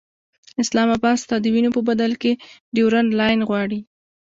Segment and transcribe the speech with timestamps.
[0.63, 2.31] اسلام اباد ستا د وینو په بدل کې
[2.75, 3.79] ډیورنډ لاین غواړي.